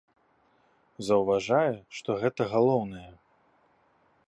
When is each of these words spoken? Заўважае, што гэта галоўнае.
Заўважае, 1.09 1.69
што 1.99 2.09
гэта 2.25 2.41
галоўнае. 2.57 3.07